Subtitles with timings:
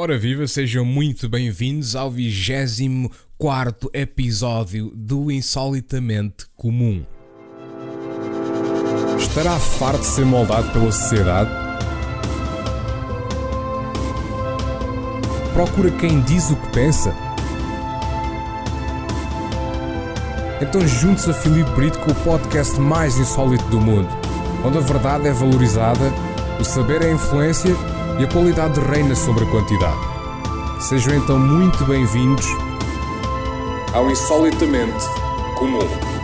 [0.00, 7.04] Ora viva, sejam muito bem-vindos ao 24 episódio do Insolitamente Comum.
[9.18, 11.50] Estará farto de ser moldado pela sociedade?
[15.52, 17.12] Procura quem diz o que pensa?
[20.62, 24.08] Então junte-se a Filipe Brito com o podcast mais insólito do mundo,
[24.64, 26.12] onde a verdade é valorizada,
[26.60, 27.74] o saber é influência
[28.18, 30.00] e a qualidade reina sobre a quantidade.
[30.82, 32.46] Sejam então muito bem-vindos
[33.94, 35.04] ao Insolitamente
[35.56, 36.18] Comum.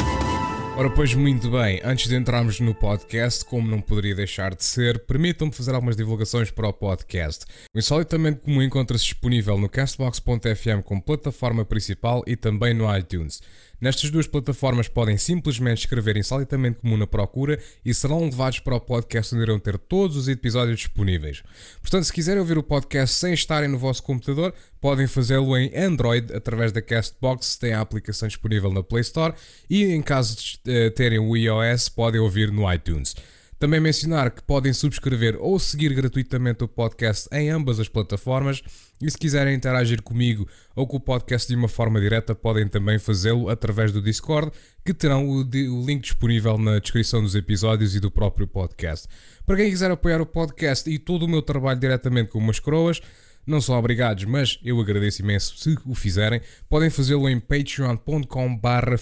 [0.76, 5.06] Ora, pois muito bem, antes de entrarmos no podcast, como não poderia deixar de ser,
[5.06, 7.44] permitam-me fazer algumas divulgações para o podcast.
[7.72, 13.40] O Insolitamente Comum encontra-se disponível no Castbox.fm como plataforma principal e também no iTunes.
[13.80, 18.80] Nestas duas plataformas podem simplesmente escrever Insolitamente Comum na procura e serão levados para o
[18.80, 21.42] podcast onde irão ter todos os episódios disponíveis.
[21.80, 26.34] Portanto, se quiserem ouvir o podcast sem estarem no vosso computador, podem fazê-lo em Android
[26.34, 29.34] através da Castbox, tem a aplicação disponível na Play Store
[29.68, 33.14] e em caso de uh, terem o iOS, podem ouvir no iTunes.
[33.58, 38.62] Também mencionar que podem subscrever ou seguir gratuitamente o podcast em ambas as plataformas
[39.04, 42.98] e se quiserem interagir comigo ou com o podcast de uma forma direta, podem também
[42.98, 44.50] fazê-lo através do Discord,
[44.82, 49.06] que terão o, o, link disponível na descrição dos episódios e do próprio podcast.
[49.44, 53.02] Para quem quiser apoiar o podcast e todo o meu trabalho diretamente com umas croas,
[53.46, 56.40] não são obrigados, mas eu agradeço imenso se o fizerem.
[56.66, 58.96] Podem fazê-lo em patreon.com barra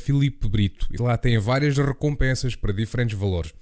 [0.51, 3.55] Brito e lá têm várias recompensas para diferentes valores.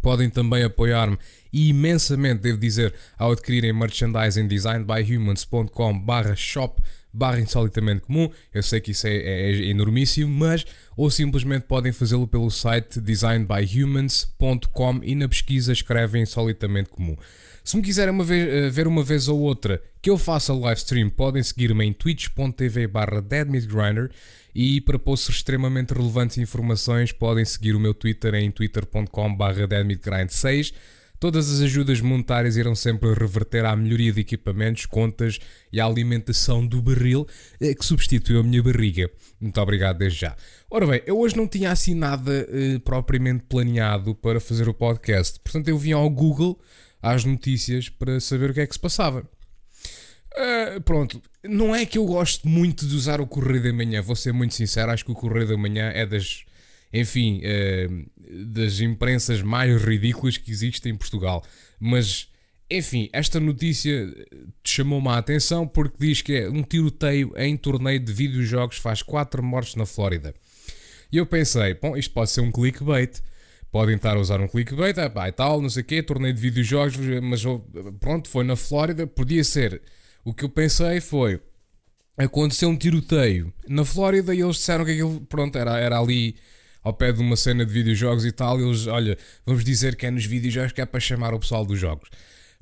[0.00, 1.18] Podem também apoiar-me
[1.52, 8.30] imensamente, devo dizer, ao adquirirem merchandising designedbyhumans.com barra shop barra insolitamente comum.
[8.52, 10.64] Eu sei que isso é, é, é enormíssimo, mas
[10.96, 17.16] ou simplesmente podem fazê-lo pelo site designedbyhumans.com e na pesquisa escrevem insolitamente comum.
[17.64, 20.78] Se me quiserem uma vez, uh, ver uma vez ou outra que eu faça live
[20.78, 24.10] stream, podem seguir-me em twitch.tv barra deadmeatgrinder
[24.54, 29.66] e para posts extremamente relevantes e informações podem seguir o meu Twitter em twitter.com barra
[29.68, 30.72] deadmeatgrind6
[31.22, 35.38] Todas as ajudas monetárias irão sempre reverter à melhoria de equipamentos, contas
[35.72, 37.28] e à alimentação do barril
[37.60, 39.08] eh, que substituiu a minha barriga.
[39.40, 40.36] Muito obrigado desde já.
[40.68, 45.38] Ora bem, eu hoje não tinha assim nada uh, propriamente planeado para fazer o podcast,
[45.38, 46.58] portanto eu vim ao Google
[47.02, 49.28] às notícias para saber o que é que se passava.
[50.32, 54.16] Uh, pronto, não é que eu gosto muito de usar o Correio da Manhã, vou
[54.16, 56.44] ser muito sincero, acho que o Correio da Manhã é das,
[56.90, 58.06] enfim, uh,
[58.46, 61.44] das imprensas mais ridículas que existem em Portugal.
[61.78, 62.28] Mas,
[62.70, 64.10] enfim, esta notícia
[64.64, 69.42] chamou-me a atenção porque diz que é um tiroteio em torneio de videojogos faz 4
[69.42, 70.34] mortes na Flórida.
[71.12, 73.20] E eu pensei, bom, isto pode ser um clickbait
[73.72, 76.34] podem estar a usar um clickbait, é pá, e tal, não sei o quê, torneio
[76.34, 77.42] de videojogos, mas
[77.98, 79.80] pronto, foi na Flórida, podia ser.
[80.22, 81.40] O que eu pensei foi,
[82.16, 86.36] aconteceu um tiroteio na Flórida e eles disseram que aquilo, pronto, era, era ali
[86.82, 89.16] ao pé de uma cena de videojogos e tal, e eles, olha,
[89.46, 92.10] vamos dizer que é nos videojogos que é para chamar o pessoal dos jogos.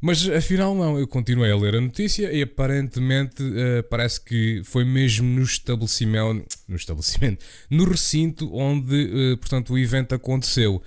[0.00, 4.84] Mas afinal não, eu continuei a ler a notícia e aparentemente uh, parece que foi
[4.84, 10.82] mesmo no estabelecimento, no estabelecimento, no recinto onde, uh, portanto, o evento aconteceu.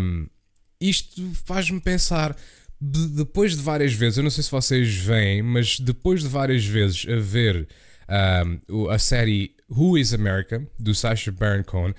[0.00, 0.28] Um,
[0.80, 2.36] isto faz-me pensar,
[2.80, 6.64] de, depois de várias vezes, eu não sei se vocês veem, mas depois de várias
[6.64, 7.66] vezes a ver
[8.72, 11.94] um, a série Who is America, do Sacha Baron Cohen,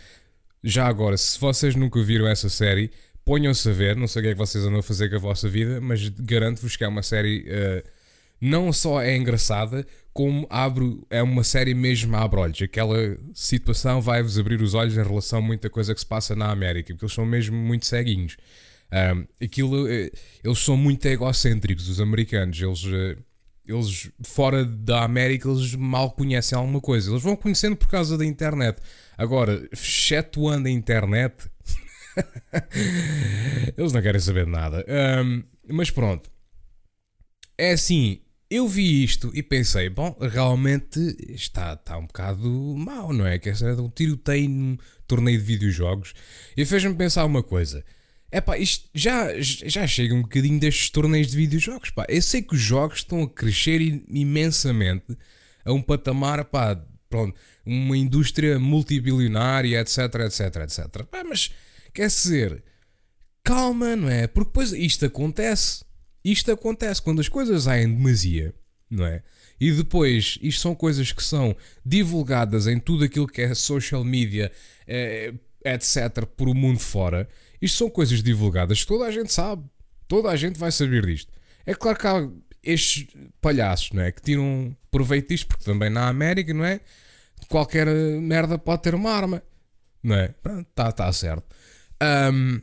[0.64, 2.92] já agora, se vocês nunca viram essa série,
[3.30, 5.20] ponham-se a ver, não sei o que é que vocês andam a fazer com a
[5.20, 7.88] vossa vida, mas garanto-vos que é uma série uh,
[8.42, 12.60] não só é engraçada, como abre, é uma série mesmo abre olhos.
[12.60, 12.98] Aquela
[13.32, 16.92] situação vai-vos abrir os olhos em relação a muita coisa que se passa na América,
[16.92, 18.36] porque eles são mesmo muito ceguinhos.
[18.92, 20.12] Um, aquilo, uh,
[20.44, 22.60] eles são muito egocêntricos, os americanos.
[22.60, 23.16] Eles, uh,
[23.68, 27.12] eles, fora da América, eles mal conhecem alguma coisa.
[27.12, 28.82] Eles vão conhecendo por causa da internet.
[29.16, 31.48] Agora, excetuando a internet,
[33.78, 34.86] Eles não querem saber de nada.
[35.24, 36.30] Um, mas pronto.
[37.58, 41.00] É assim, eu vi isto e pensei, bom, realmente
[41.30, 43.38] está, está um bocado mau, não é?
[43.38, 44.78] Que é um tiroteio num
[45.08, 46.14] torneio de videojogos.
[46.58, 47.84] E fez-me pensar uma coisa.
[48.32, 52.06] É pá, isto já, já chega um bocadinho destes torneios de videojogos, pá.
[52.10, 55.18] Eu sei que os jogos estão a crescer imensamente
[55.66, 56.76] a um patamar, pá,
[57.10, 57.36] pronto,
[57.66, 61.04] uma indústria multibilionária, etc, etc, etc.
[61.06, 61.52] Pá, mas
[61.94, 62.64] Quer dizer,
[63.44, 64.28] calma, não é?
[64.28, 65.84] Porque depois isto acontece.
[66.24, 68.54] Isto acontece quando as coisas saem demasia,
[68.90, 69.24] não é?
[69.60, 71.56] E depois, isto são coisas que são
[71.86, 74.52] divulgadas em tudo aquilo que é social media,
[74.88, 75.34] é,
[75.66, 77.28] etc., por o mundo fora.
[77.62, 79.64] Isto são coisas divulgadas que toda a gente sabe.
[80.08, 81.32] Toda a gente vai saber disto.
[81.66, 82.30] É claro que há,
[82.64, 83.08] estes
[83.42, 84.12] palhaços, não é?
[84.12, 86.80] Que tiram proveito disto, porque também na América, não é?
[87.48, 89.42] Qualquer merda pode ter uma arma,
[90.04, 90.34] não é?
[90.70, 91.44] Está tá certo.
[92.02, 92.62] Um,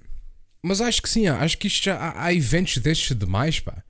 [0.62, 3.82] mas acho que sim, acho que isto já há, há eventos destes demais, pá.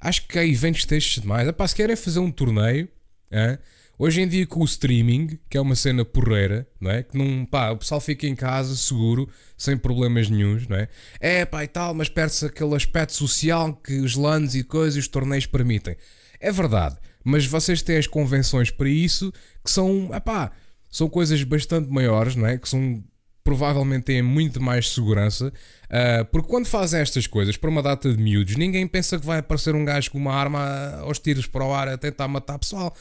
[0.00, 1.48] Acho que há eventos destes demais.
[1.48, 2.88] Epá, se querem fazer um torneio,
[3.30, 3.58] é?
[3.98, 7.02] hoje em dia com o streaming, que é uma cena porreira, não é?
[7.02, 10.88] Que não, pá, o pessoal fica em casa seguro, sem problemas nenhums, não é?
[11.20, 15.08] É pá e tal, mas perde-se aquele aspecto social que os LANs e coisas os
[15.08, 15.96] torneios permitem.
[16.40, 19.32] É verdade, mas vocês têm as convenções para isso
[19.64, 20.52] que são, epá,
[20.90, 22.58] são coisas bastante maiores, não é?
[22.58, 23.02] Que são
[23.44, 28.20] provavelmente têm muito mais segurança, uh, porque quando fazem estas coisas para uma data de
[28.20, 31.72] miúdos, ninguém pensa que vai aparecer um gajo com uma arma aos tiros para o
[31.72, 32.96] ar a tentar matar pessoal.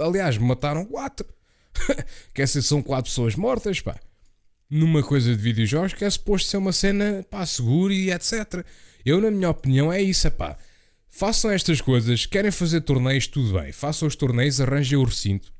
[0.00, 1.26] Aliás, mataram quatro.
[2.34, 4.00] Quer dizer, são quatro pessoas mortas, pá.
[4.70, 8.64] Numa coisa de videojogos que é suposto ser uma cena, pá, segura e etc.
[9.04, 10.56] Eu, na minha opinião, é isso, pá.
[11.10, 13.70] Façam estas coisas, querem fazer torneios, tudo bem.
[13.70, 15.52] Façam os torneios, arranjem o recinto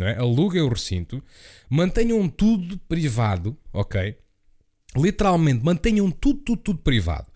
[0.00, 0.16] não é?
[0.16, 1.22] aluguem o recinto,
[1.68, 4.16] mantenham tudo privado, ok?
[4.96, 7.26] Literalmente, mantenham tudo, tudo, tudo privado.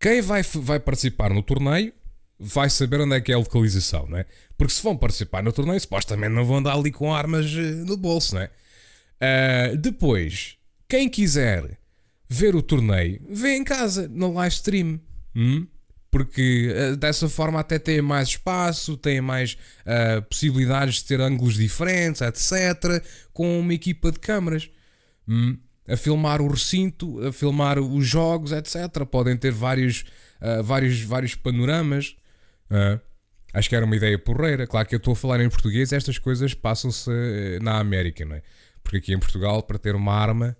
[0.00, 1.92] Quem vai, vai participar no torneio
[2.38, 4.26] vai saber onde é que é a localização, não é?
[4.58, 7.96] Porque se vão participar no torneio, supostamente não vão andar ali com armas eh, no
[7.96, 8.50] bolso, não é?
[9.22, 10.56] Uh, depois,
[10.88, 11.78] quem quiser
[12.28, 15.00] ver o torneio, vê em casa, no live stream.
[15.36, 15.68] Hum?
[16.12, 21.54] Porque uh, dessa forma até tem mais espaço, tem mais uh, possibilidades de ter ângulos
[21.54, 23.02] diferentes, etc.
[23.32, 24.70] Com uma equipa de câmaras
[25.26, 25.56] hum,
[25.88, 29.06] a filmar o recinto, a filmar os jogos, etc.
[29.10, 30.04] Podem ter vários,
[30.42, 32.14] uh, vários, vários panoramas.
[33.54, 34.66] acho que era uma ideia porreira.
[34.66, 37.10] Claro que eu estou a falar em português, estas coisas passam-se
[37.62, 38.42] na América, não é?
[38.82, 40.54] Porque aqui em Portugal, para ter uma arma,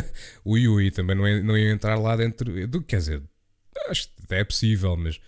[0.44, 2.66] ui ui, também não ia, não ia entrar lá dentro.
[2.66, 3.22] Do, quer dizer,
[3.88, 5.20] acho que é possível, mas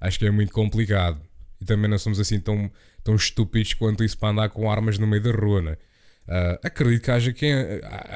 [0.00, 1.20] acho que é muito complicado.
[1.60, 2.70] E também não somos assim tão,
[3.02, 5.76] tão estúpidos quanto isso para andar com armas no meio da rua, né?
[6.28, 7.54] Uh, acredito que haja quem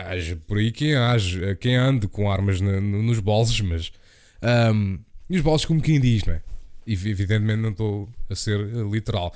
[0.07, 3.91] haja por aí quem haja, quem ande com armas no, no, nos bolsos, mas
[4.75, 4.99] um,
[5.31, 6.43] nos bolsos como quem diz, não é?
[6.87, 8.59] Evidentemente não estou a ser
[8.91, 9.35] literal.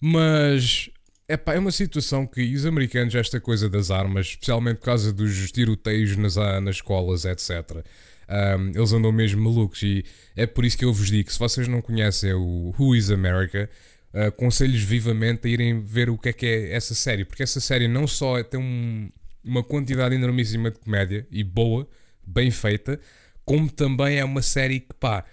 [0.00, 0.88] Mas
[1.28, 5.50] epá, é uma situação que os americanos, esta coisa das armas, especialmente por causa dos
[5.52, 7.84] tiroteios nas, nas escolas, etc.
[8.28, 11.68] Um, eles andam mesmo malucos e é por isso que eu vos digo: se vocês
[11.68, 13.70] não conhecem o Who is America,
[14.12, 17.86] aconselho-vos vivamente a irem ver o que é que é essa série, porque essa série
[17.86, 19.10] não só tem um,
[19.44, 21.88] uma quantidade enormíssima de comédia e boa,
[22.26, 22.98] bem feita,
[23.44, 25.24] como também é uma série que pá.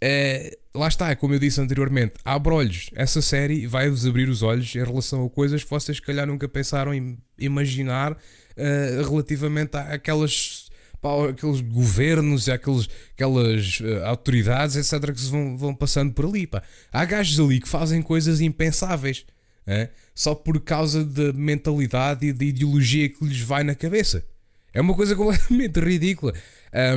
[0.00, 2.90] É, lá está, como eu disse anteriormente, abre olhos.
[2.94, 6.48] Essa série vai-vos abrir os olhos em relação a coisas que vocês, se calhar, nunca
[6.48, 10.57] pensaram em imaginar uh, relativamente àquelas
[11.00, 16.46] pá, aqueles governos aqueles, aquelas uh, autoridades, etc., que se vão, vão passando por ali.
[16.46, 16.62] Pá.
[16.92, 19.24] Há gajos ali que fazem coisas impensáveis
[19.68, 19.90] é?
[20.14, 24.24] só por causa da mentalidade e da ideologia que lhes vai na cabeça.
[24.72, 26.32] É uma coisa completamente ridícula.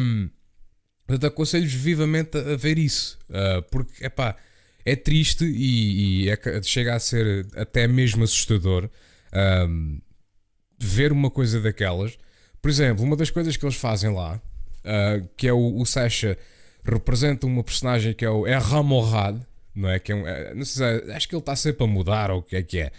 [0.02, 0.30] Um,
[1.06, 4.38] portanto, aconselho-vos vivamente a, ver isso, uh, porque epá,
[4.86, 8.90] é triste e, e é, chega a ser até mesmo assustador
[9.68, 10.00] um,
[10.80, 12.18] ver uma coisa daquelas
[12.62, 14.36] por exemplo, uma das coisas que eles fazem lá,
[14.86, 16.38] uh, que é o, o Sasha
[16.84, 19.42] representa uma personagem que é o Erra Morrad,
[19.76, 20.00] não é?
[20.00, 22.32] Que é um, é, não sei se é, acho que ele está sempre a mudar
[22.32, 22.92] ou o que é que é,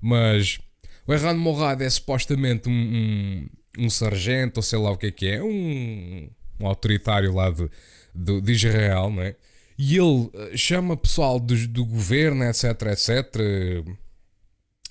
[0.00, 0.58] mas
[1.06, 3.48] o Erran Morrad é supostamente um, um,
[3.84, 6.30] um, sargento ou sei lá o que é que é, um,
[6.60, 7.70] um autoritário lá de,
[8.14, 9.36] de, de, Israel, não é?
[9.76, 13.36] E ele ah, chama pessoal do, do governo, etc, etc,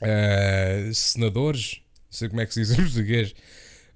[0.01, 3.33] uh, senadores, não sei como é que se diz em português,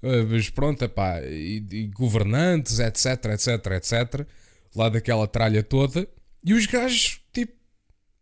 [0.02, 4.26] mas pronto, epá, e, e governantes, etc, etc, etc,
[4.74, 6.08] lá daquela tralha toda,
[6.44, 7.52] e os gajos, tipo,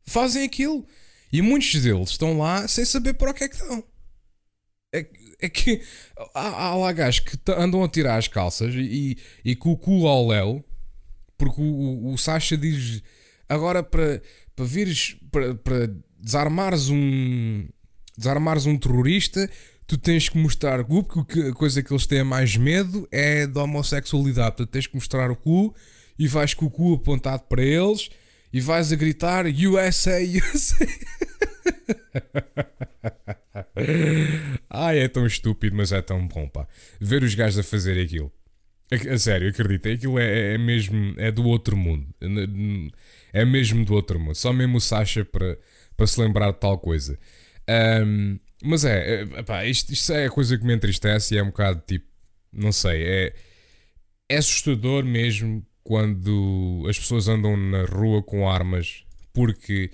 [0.05, 0.87] fazem aquilo.
[1.33, 3.85] E muitos deles estão lá sem saber para o que é que estão.
[4.93, 5.07] É,
[5.41, 5.83] é que
[6.35, 10.07] há, há, lá gajos que andam a tirar as calças e, e com o cu
[10.07, 10.65] ao léu,
[11.37, 13.03] porque o, o, o Sasha diz
[13.49, 14.23] agora para,
[14.55, 17.69] para vires, para, para desarmares um
[18.17, 19.51] desarmares um terrorista,
[19.87, 23.47] tu tens que mostrar o cu, porque a coisa que eles têm mais medo é
[23.47, 24.57] da homossexualidade.
[24.57, 25.75] Portanto, tens que mostrar o cu
[26.19, 28.09] e vais com o cu apontado para eles
[28.53, 30.87] e vais a gritar USA, USA.
[34.69, 36.67] Ai, é tão estúpido, mas é tão bom, pá.
[37.01, 38.33] Ver os gajos a fazer aquilo.
[38.91, 42.07] A, a sério, acredita, aquilo é, é mesmo, é do outro mundo.
[43.33, 44.35] É mesmo do outro mundo.
[44.35, 45.59] Só mesmo o Sasha para,
[45.97, 47.19] para se lembrar de tal coisa.
[47.69, 51.47] Um, mas é, é isto, isto é a coisa que me entristece e é um
[51.47, 52.07] bocado tipo,
[52.53, 53.35] não sei, é,
[54.29, 59.91] é assustador mesmo quando as pessoas andam na rua com armas porque,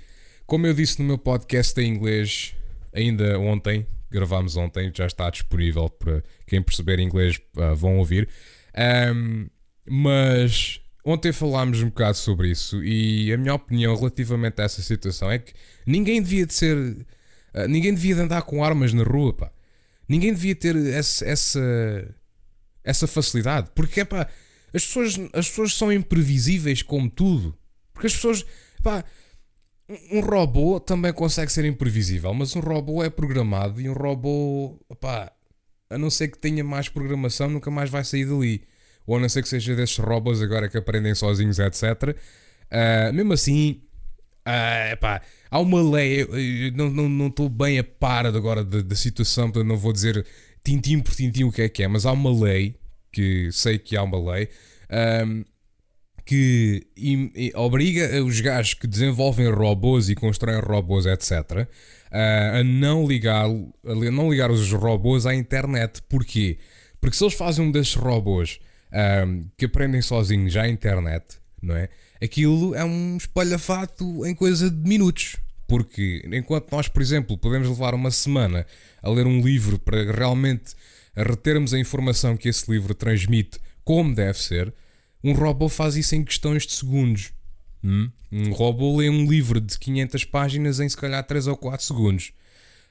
[0.47, 2.54] como eu disse no meu podcast em inglês,
[2.95, 8.28] ainda ontem, gravámos ontem, já está disponível para quem perceber inglês uh, vão ouvir.
[9.12, 9.49] Um,
[9.85, 15.28] mas ontem falámos um bocado sobre isso e a minha opinião relativamente a essa situação
[15.28, 15.52] é que
[15.85, 17.04] ninguém devia de ser.
[17.54, 19.52] Uh, ninguém devia de andar com armas na rua, pá.
[20.09, 22.14] Ninguém devia ter essa, essa,
[22.85, 23.71] essa facilidade.
[23.75, 24.28] Porque, pá,
[24.75, 27.56] as pessoas, as pessoas são imprevisíveis como tudo.
[27.92, 28.44] Porque as pessoas,
[28.82, 29.04] pá,
[30.11, 35.32] um robô também consegue ser imprevisível, mas um robô é programado e um robô, pá,
[35.90, 38.64] a não ser que tenha mais programação, nunca mais vai sair dali.
[39.06, 41.82] Ou a não ser que seja desses robôs agora que aprendem sozinhos, etc.
[41.82, 42.14] Uh,
[42.71, 43.82] ah, mesmo assim,
[44.46, 45.20] uh, pá,
[45.50, 49.68] há uma lei, eu não estou não, não bem a par agora da, situação, portanto
[49.68, 50.25] não vou dizer
[50.64, 52.76] tintim por tintim o que é que é, mas há uma lei,
[53.11, 54.49] que sei que há uma lei,
[55.26, 55.44] um,
[56.25, 56.87] que
[57.54, 61.66] obriga os gajos que desenvolvem robôs e constroem robôs, etc.,
[62.11, 66.00] a não ligar, a não ligar os robôs à internet.
[66.08, 66.58] Porquê?
[67.00, 68.61] Porque se eles fazem um desses robôs
[69.26, 71.25] um, que aprendem sozinhos à internet,
[71.61, 71.88] não é?
[72.23, 75.37] Aquilo é um espalhafato em coisa de minutos.
[75.67, 78.67] Porque enquanto nós, por exemplo, podemos levar uma semana
[79.02, 80.75] a ler um livro para realmente
[81.17, 84.73] retermos a informação que esse livro transmite como deve ser,
[85.25, 87.33] um robô faz isso em questões de segundos.
[87.83, 88.11] Hum?
[88.31, 92.33] Um robô lê um livro de 500 páginas em se calhar 3 ou 4 segundos.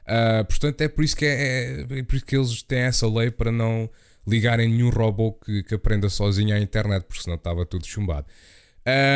[0.02, 3.08] Uh, portanto, é por, isso que é, é, é, por isso que eles têm essa
[3.08, 3.90] lei para não
[4.28, 8.28] ligarem nenhum robô que, que aprenda sozinho à internet, porque senão estava tudo chumbado.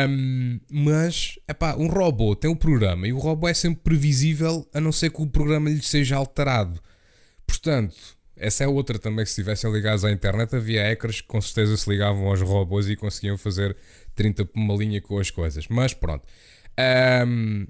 [0.08, 4.80] Um, mas, epá, um robô tem um programa e o robô é sempre previsível a
[4.80, 6.80] não ser que o programa lhe seja alterado.
[7.46, 7.96] Portanto,
[8.36, 11.88] essa é outra também, se estivessem ligados à internet, havia hackers que com certeza se
[11.90, 13.76] ligavam aos robôs e conseguiam fazer
[14.14, 15.66] 30 por uma linha com as coisas.
[15.68, 16.24] Mas pronto.
[17.26, 17.66] Um,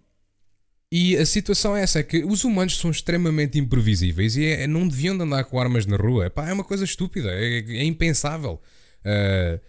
[0.90, 4.86] e a situação é essa: é que os humanos são extremamente imprevisíveis e é, não
[4.86, 6.26] deviam andar com armas na rua.
[6.26, 8.60] Epá, é uma coisa estúpida, é, é impensável.
[9.04, 9.60] Uh,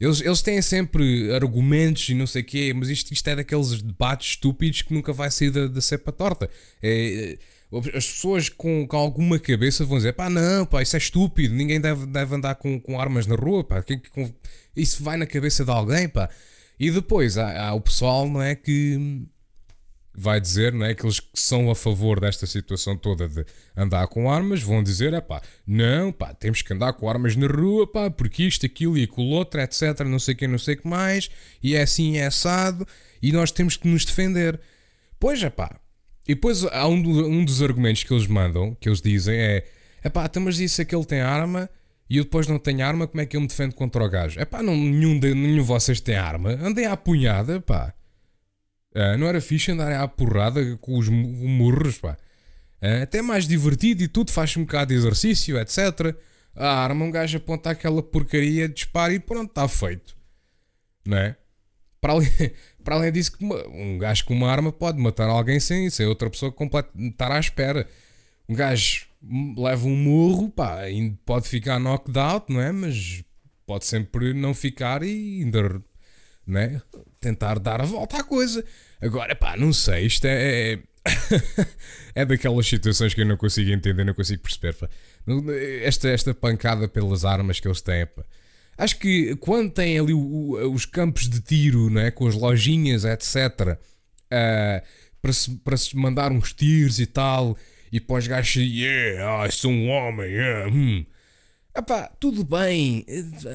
[0.00, 3.80] eles, eles têm sempre argumentos e não sei o quê, mas isto, isto é daqueles
[3.80, 6.50] debates estúpidos que nunca vai sair da, da cepa torta.
[6.82, 7.38] É,
[7.94, 11.80] as pessoas com, com alguma cabeça vão dizer: pá, não, pá, isso é estúpido, ninguém
[11.80, 14.32] deve, deve andar com, com armas na rua, pá, que, com,
[14.76, 16.28] isso vai na cabeça de alguém, pá.
[16.78, 19.26] E depois há, há, o pessoal, não é, que
[20.16, 23.44] vai dizer, não é, aqueles que são a favor desta situação toda de
[23.76, 27.46] andar com armas, vão dizer: é pá, não, pá, temos que andar com armas na
[27.46, 30.76] rua, pá, porque isto, aquilo e aquilo outro, etc, não sei o que, não sei
[30.76, 31.28] que mais,
[31.62, 32.86] e é assim, é assado,
[33.20, 34.60] e nós temos que nos defender.
[35.18, 35.80] Pois é pá,
[36.28, 39.64] e depois há um, um dos argumentos que eles mandam, que eles dizem é:
[40.02, 41.68] é pá, então, mas disse que ele tem arma
[42.08, 44.38] e eu depois não tenho arma, como é que eu me defendo contra o gajo?
[44.38, 47.94] É pá, não, nenhum de vocês tem arma, andem à punhada, pá.
[48.94, 52.16] Ah, não era fixe andarem à porrada com os murros, pá.
[52.80, 56.16] Ah, até mais divertido e tudo, faz um bocado de exercício, etc.
[56.54, 60.16] A arma, um gajo aponta aquela porcaria, dispara e pronto, está feito.
[61.06, 61.36] Não é?
[62.00, 62.30] Para além,
[62.84, 63.32] para além disso,
[63.72, 67.40] um gajo com uma arma pode matar alguém sem, sem outra pessoa complet, estar à
[67.40, 67.88] espera.
[68.48, 69.06] Um gajo
[69.56, 70.80] leva um murro, pá,
[71.24, 72.70] pode ficar knocked out, não é?
[72.70, 73.24] Mas
[73.66, 75.82] pode sempre não ficar e ainda
[76.46, 76.80] não é?
[77.20, 78.64] tentar dar a volta à coisa.
[79.00, 80.72] Agora, pá, não sei, isto é.
[80.72, 80.78] É,
[82.14, 84.74] é daquelas situações que eu não consigo entender, não consigo perceber.
[84.74, 84.88] Pá.
[85.82, 88.24] Esta, esta pancada pelas armas que eles têm, pá.
[88.76, 92.10] Acho que quando tem ali o, o, os campos de tiro, não é?
[92.10, 93.78] com as lojinhas, etc., uh,
[94.30, 94.82] ah,
[95.22, 97.56] para, se, para se mandar uns tiros e tal,
[97.92, 101.06] e para os gajos, yeah, sou um homem, yeah, hum.
[101.76, 103.04] Epá, tudo bem,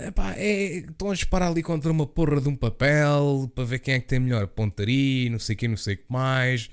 [0.05, 3.93] Epá, é, estão a disparar ali contra uma porra de um papel para ver quem
[3.93, 6.69] é que tem melhor pontaria, não sei o que, não sei o que mais.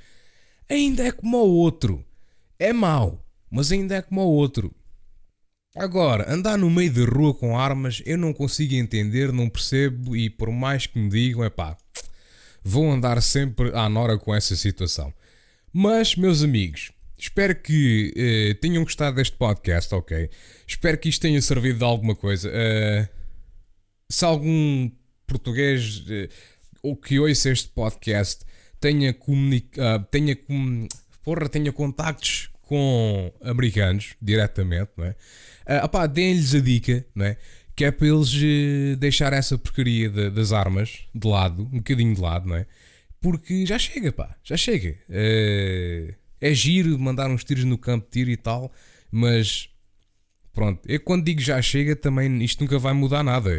[0.69, 2.05] Ainda é como o outro.
[2.59, 4.75] É mau, mas ainda é como o outro.
[5.76, 10.29] Agora, andar no meio da rua com armas, eu não consigo entender, não percebo e
[10.29, 11.76] por mais que me digam, é pá,
[12.65, 15.15] vou andar sempre à nora com essa situação.
[15.73, 20.28] Mas, meus amigos, espero que eh, tenham gostado deste podcast, ok?
[20.66, 22.49] Espero que isto tenha servido de alguma coisa.
[22.49, 23.08] Uh,
[24.08, 24.90] se algum
[25.26, 26.28] português uh,
[26.82, 28.44] ou que ouça este podcast
[28.80, 30.87] tenha, comunica, uh, tenha, com,
[31.25, 35.11] porra, tenha contactos com americanos diretamente, não é?
[35.68, 37.37] Uh, opá, deem-lhes a dica, não é?
[37.75, 42.14] Que é para eles uh, deixar essa porcaria de, das armas de lado, um bocadinho
[42.14, 42.66] de lado, não é?
[43.20, 44.96] Porque já chega, pá, já chega.
[45.08, 48.73] Uh, é giro mandar uns tiros no campo de tiro e tal,
[49.11, 49.69] mas
[50.52, 53.50] pronto, eu quando digo já chega, também isto nunca vai mudar nada.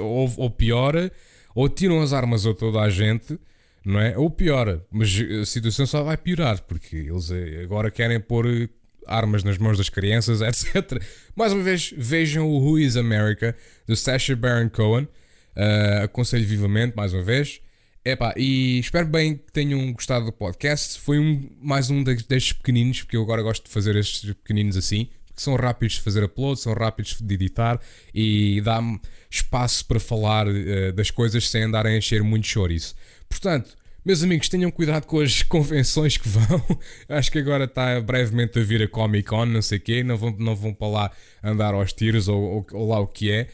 [0.00, 1.12] Ou, ou piora,
[1.54, 3.38] ou tiram as armas a toda a gente,
[3.84, 4.16] não é?
[4.16, 8.68] Ou pior, mas a situação só vai piorar, porque eles eh, agora querem pôr eh,
[9.06, 11.02] armas nas mãos das crianças, etc.
[11.34, 15.08] Mais uma vez, vejam o Who is America, do Sacha Baron Cohen.
[15.56, 17.60] Uh, aconselho vivamente, mais uma vez.
[18.02, 20.98] Epá, e espero bem que tenham gostado do podcast.
[20.98, 25.10] Foi um, mais um destes pequeninos, porque eu agora gosto de fazer estes pequeninos assim,
[25.26, 27.78] porque são rápidos de fazer upload, são rápidos de editar
[28.14, 28.98] e dá-me
[29.30, 32.94] espaço para falar uh, das coisas sem andar a encher muito chouriço.
[33.28, 36.64] Portanto, meus amigos, tenham cuidado com as convenções que vão.
[37.06, 40.02] Acho que agora está brevemente a vir a Comic Con, não sei o quê.
[40.02, 41.10] Não vão, não vão para lá
[41.44, 43.46] andar aos tiros ou, ou, ou lá o que é.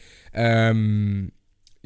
[0.73, 1.27] Um,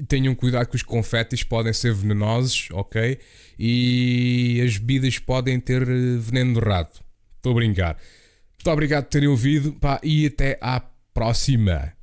[0.08, 3.20] tenham cuidado que os confetes podem ser venenosos, ok?
[3.58, 7.04] E as bebidas podem ter eh, veneno de rato.
[7.38, 7.98] Estou a brincar.
[8.54, 10.80] Muito obrigado por terem ouvido pá, e até à
[11.14, 11.94] próxima.